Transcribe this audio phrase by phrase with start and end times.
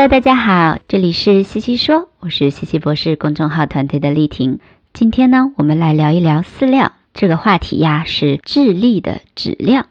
[0.00, 4.58] Hello，大家好，这里是西西说，我是西西博士公众号团队的丽婷。
[4.94, 9.88] 今天呢，我们来聊一聊饲料这个话题呀，是智力的质量。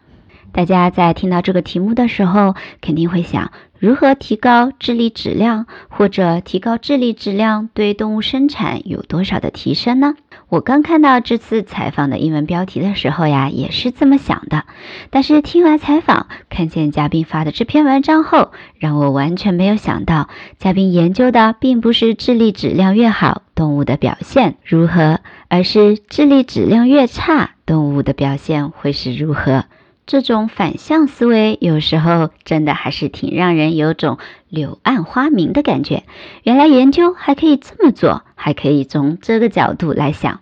[0.51, 3.51] 大家在听到这个题目的时候，肯定会想。
[3.77, 10.15] 如何提高智力质量，或者提高智力质量对动物生产有多少的提升呢？
[10.49, 14.65] 我刚看到这次采访的英文标题的时候呀，也是这么想的。
[15.11, 25.19] 但是听完采访，看见嘉宾发的这篇文章后，让我完全没有想到，嘉宾研究的并不是智力质量越好，动物的表现如何，
[25.49, 29.65] 而是智力质量越差，动物的表现会是如何。
[30.09, 36.01] 这种反向思维有时候真的还是挺让人有种柳暗花明的感觉。
[36.41, 40.41] 原来研究还可以这么做，还可以从这个角度来想。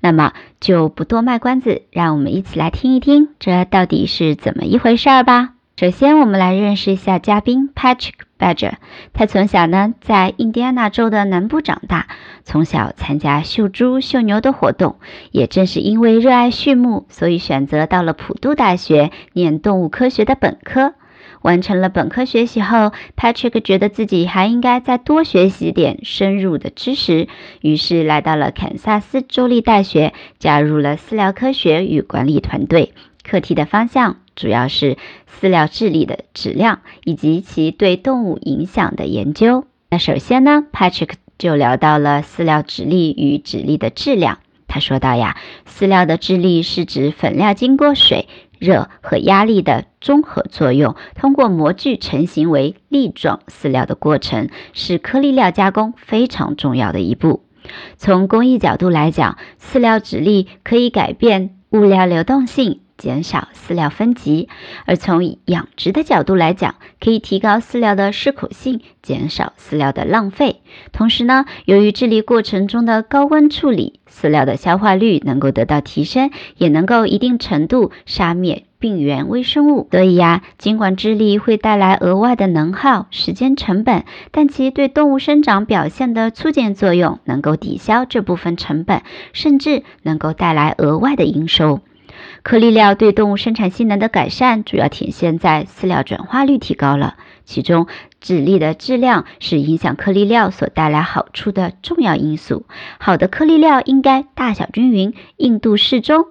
[0.00, 5.54] 那么就不多卖关子，让我们一起来听一听这到底是怎么一回事儿吧。
[5.80, 8.12] 首先，我们来认识一下嘉宾 Patrick。
[8.38, 8.74] Badger，
[9.14, 12.06] 他从小呢在印第安纳州的南部长大，
[12.44, 14.96] 从小参加秀猪、秀牛的活动。
[15.30, 20.92] 也正是因为热爱畜牧，所以选择到了普渡大学念动物科学的本科。
[21.40, 27.26] 完成了本科学习后，Patrick 觉得自己还应该再多学习点深入的知识，
[27.62, 32.92] 于是来到了堪萨斯州立大学，加入了饲料科学与管理团队。
[33.22, 34.96] 课题的方向主要是
[35.28, 39.66] 饲料智力的质量以及其对动物影响的研究。
[39.90, 44.38] 那首先呢，Patrick 就聊到了饲料质力与质力的质量。
[44.66, 45.36] 他说到呀，
[45.68, 48.28] 饲料的质力是指粉料经过水、
[48.58, 57.44] 热和压力的综合作用，通过模具成型为粒状饲料的过程，是颗粒料加工非常重要的一步。
[57.98, 62.80] 从工艺角度来讲，饲料质力可以改变物料流动性。
[63.00, 64.50] 减少饲料分级，
[64.84, 70.60] 而从养殖的角度来讲，可以提高饲料的适口性，减少饲料的浪费。
[70.92, 79.88] 同时呢，由于治理过程中的高温处理，饲料的消化率能够得到提升，也能够一定程度杀灭病原微生物。
[79.90, 89.00] 所以呀，尽管智力会带来额外的能耗、时间成本，但其对动物生长表现的促进作用能够抵消这部分成本，
[89.32, 91.80] 甚至能够带来额外的营收。
[92.42, 97.16] 颗粒料对动物生产性能的改善，主要体现在饲料转化率提高了。
[97.44, 97.86] 其中，
[98.20, 102.64] 质粒的质量是影响颗粒料所带来好处的重要因素。
[102.98, 106.26] 好的颗粒料应该大小均匀、硬度适中，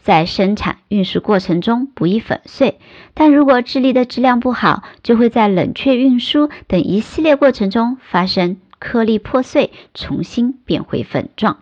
[0.00, 2.78] 在生产运输过程中不易粉碎。
[3.12, 11.58] 但如果质粒的质量不好，就会在冷却运输等一系列过程中发生颗粒破碎，重新变回粉状。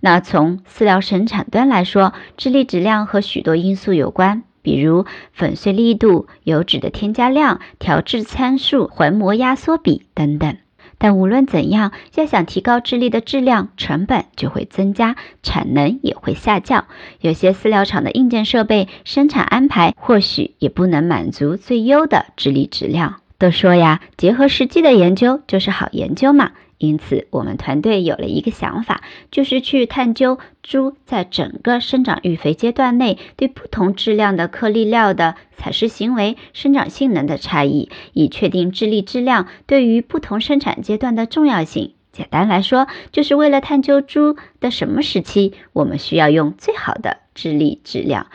[0.00, 10.56] 那从饲料生产端来说，智力质量和许多因素有关，比如粉碎力度、油脂的添加量、调制参数、环膜压缩比等等。
[10.98, 16.84] 但无论怎样，要想提高智力的质量，成本就会增加，产能也会下降。
[17.20, 23.20] 有些饲料厂的硬件设备生产安排，或许也不能满足最优的智力质量。
[23.38, 26.50] 都说呀，结合实际的研究就是好研究嘛。
[26.80, 41.92] 因此，我们团队有了一个想法，就是去探究猪在整个生长育肥阶段内对不同质量的颗粒料的采食行为、生长性能的差异，以确定智力质量对于不同生产阶段的重要性。
[42.12, 48.28] 简单来说，就是为了探究猪的什么时期我们需要用最好的智力质量。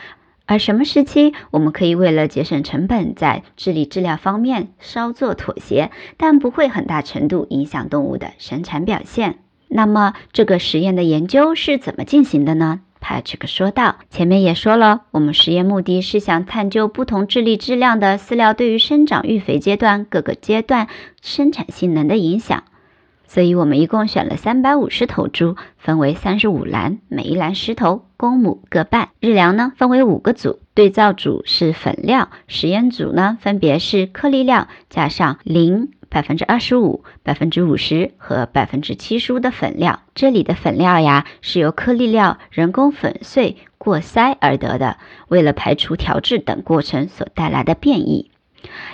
[0.45, 9.39] 而什么时期，我们可以为了节省成本，在智力质量方面稍作妥协，但不会很大程度影响动物的生产表现？
[9.67, 20.87] 那么，这个实验的研究是怎么进行的呢？Patrick 说道：“前面也说了，我们实验目的是想探究不同智力质量的饲料对于生长育肥阶段各个阶段
[21.21, 22.63] 生产性能的影响。”
[23.27, 29.09] 所以我们一共选了三百五十头猪，分为三十五栏，每一栏十头，公母各半。
[29.19, 40.01] 日粮呢分为五个组，对照组是粉料，实验组呢分别是颗粒料加上零、百分之二十五、百分之五十和百分之七十五的粉料。
[40.13, 48.31] 这里的粉料呀是由颗粒料人工粉碎过筛而得的，为了排除调制等过程所带来的变异。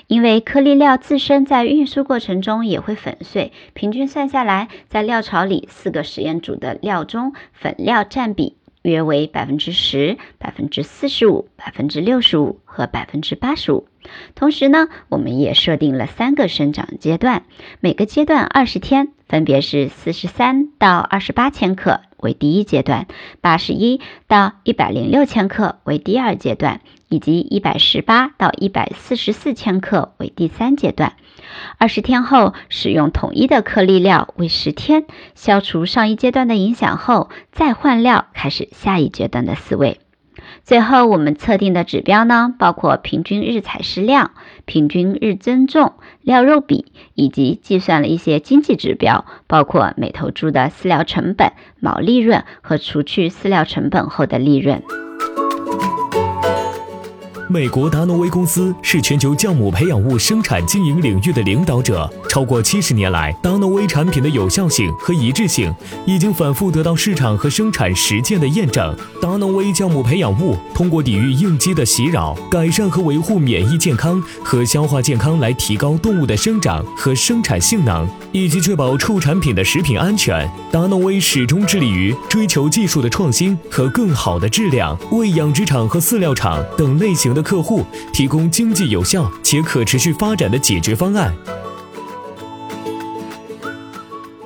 [0.07, 13.87] 因为颗粒料自身在运输过程中也会粉碎，平均算下来，在料槽里四个实验组的料中，粉料占比约为百分之十、百分之四十五、百分之六十五和百分之八十五。
[14.33, 17.43] 同时呢，我们也设定了三个生长阶段，
[17.79, 22.01] 每个阶段二十天，分别是四十三到二十八千克。
[22.21, 23.07] 为第一阶段，
[23.41, 31.13] 八十一到一百零六千克为第二阶段，以及一百十八到一百四十四千克为第三阶段。
[31.77, 39.99] 二十天后，使用统一的颗粒料为十天，消除上一阶段的影响后，再换料，开始下一阶段的饲喂。
[40.63, 44.31] 最后，我们测定的指标呢，包括平均日采食量、
[44.65, 54.83] 平均日增重、料肉比，以及计算了一些经济指标，包括每头猪的饲料成本、毛利润和除去饲料成本后的利润。
[57.51, 62.09] 美国达诺威公司是全球酵母培养物生产经营领域的领导者。
[62.29, 65.69] 超过七十年来，达诺威产品的有效性和一致性
[66.05, 68.95] 已经反复得到市场和生产实践的验证。
[69.21, 80.49] 达诺威酵母培养物通过抵御应激的袭扰，改善和维护免疫健康和消化健康，来提高动物的生长和生产性能，以及确保畜产品的食品安全。
[80.71, 87.41] 达诺威始终致力于追求技术的创新和更好的质量，为养殖场和饲料厂等类型的。
[87.51, 91.35] 客户提供经济有效且可持续发展的解决方案。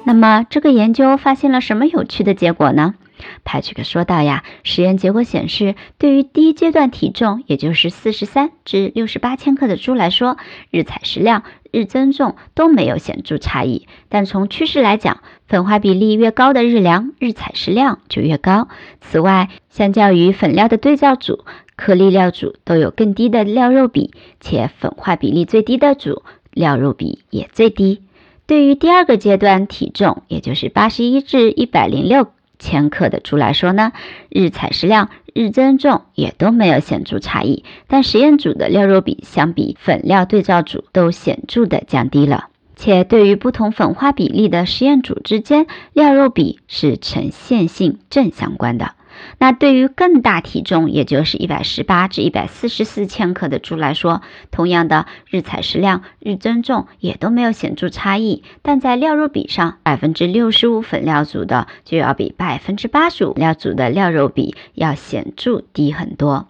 [0.05, 2.95] 那么，这个研究发现了什么有趣的结果呢
[3.43, 10.37] patrik 说道：“呀，实验结果显示，对于第一阶段体重，也就是四十三至六十八千克的猪来说，
[10.71, 13.87] 日采食量、日增重都没有显著差异。
[14.09, 18.67] 但从趋势来讲，粉化比例越高的日粮，日采食量就越高。
[19.01, 21.45] 此外，相较于粉料的对照组。”
[21.77, 28.01] 颗粒料组都有更低的料肉比，且粉化比例最低的组料肉比也最低。
[28.47, 32.29] 对于第二个阶段体重，也就是八十一至一百零六
[32.59, 33.91] 千克的猪来说呢，
[34.29, 42.49] 日采食量、日增重也都没有显著差异，但实验组的料肉比相比粉料对照组都显著的降低了。
[42.75, 48.94] 且对于不同粉化比例的实验组之间，料肉比是呈线性正相关的。
[49.37, 54.21] 那对于更大体重，也就是一百十八至一百四十四千克的猪来说，
[54.51, 58.43] 同样的日采食量、日增重也都没有显著差异。
[58.61, 66.47] 但在料肉比上，百分之六十五粉料组的就要比百分之八十五料组的料肉比要显著低很多。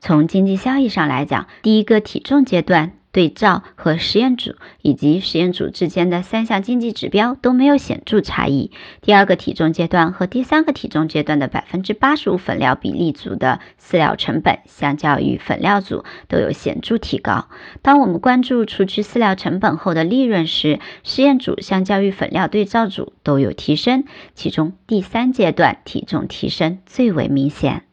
[0.00, 2.92] 从经济效益上来讲，第一个体重阶段。
[3.16, 8.70] 对照和实验组以及实验组之间的三项经济指标都没有显著差异。
[9.00, 17.48] 第二个体重阶段和第三个体重阶段的百分之八十五粉料比例组的饲料成本，相较于粉料组都有显著提高。
[17.80, 24.04] 当我们关注除去饲料成本后的利润时，实验组相较于粉料对照组都有提升，
[24.34, 27.85] 其中第三阶段体重提升最为明显。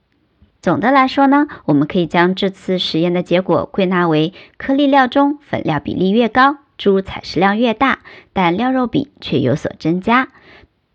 [0.64, 8.00] 总的来说呢，我们可以将这次实验的结果归纳为：颗粒料中粉料比例越高，猪采食量越大，
[8.32, 10.30] 但料肉比却有所增加。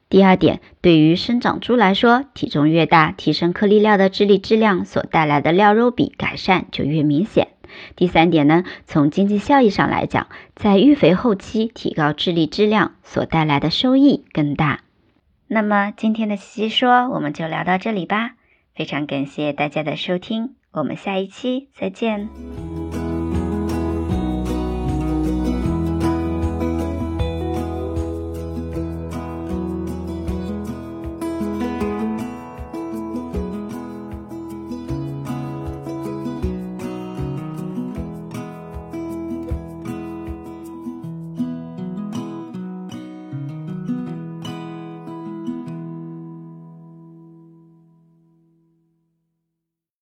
[0.08, 7.48] 第二点，对于生长猪来说，体重越大，提升颗粒料的智力质量所带来的料肉比改善就越明显。
[7.94, 14.80] 第三点呢，从经济效益上来讲，在育肥后期提高智力质量所带来的收益更大。
[15.46, 18.30] 那么今天的西西说，我们就聊到这里吧。
[18.78, 22.28] 非常感谢大家的收听，我们下一期再见。